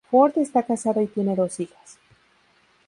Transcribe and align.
Ford 0.09 0.33
está 0.39 0.63
casada 0.63 1.03
y 1.03 1.07
tiene 1.07 1.35
dos 1.35 1.59
hijas. 1.59 1.99